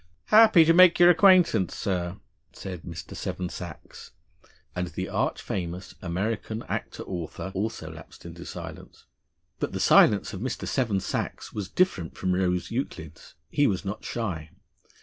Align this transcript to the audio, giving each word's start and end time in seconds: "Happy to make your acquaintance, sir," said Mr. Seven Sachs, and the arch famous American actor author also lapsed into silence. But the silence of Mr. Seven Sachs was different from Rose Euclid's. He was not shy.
"Happy 0.33 0.65
to 0.65 0.73
make 0.73 0.97
your 0.97 1.11
acquaintance, 1.11 1.75
sir," 1.75 2.17
said 2.53 2.81
Mr. 2.81 3.15
Seven 3.15 3.49
Sachs, 3.49 4.13
and 4.75 4.87
the 4.87 5.07
arch 5.07 5.39
famous 5.39 5.93
American 6.01 6.63
actor 6.63 7.03
author 7.03 7.51
also 7.53 7.91
lapsed 7.91 8.25
into 8.25 8.43
silence. 8.43 9.05
But 9.59 9.73
the 9.73 9.79
silence 9.79 10.33
of 10.33 10.41
Mr. 10.41 10.67
Seven 10.67 11.01
Sachs 11.01 11.53
was 11.53 11.69
different 11.69 12.17
from 12.17 12.33
Rose 12.33 12.71
Euclid's. 12.71 13.35
He 13.51 13.67
was 13.67 13.85
not 13.85 14.03
shy. 14.03 14.49